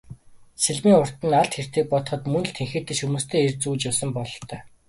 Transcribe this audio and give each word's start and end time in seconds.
Сэлмийн 0.63 0.99
урт 1.01 1.17
нь 1.27 1.37
алд 1.41 1.53
хэртэйг 1.55 1.85
бодоход 1.89 2.21
мөн 2.31 2.43
л 2.47 2.55
тэнхээтэй 2.57 2.95
шөрмөстэй 2.97 3.41
эр 3.45 3.53
зүүж 3.61 3.81
явсан 3.89 4.09
бололтой. 4.15 4.59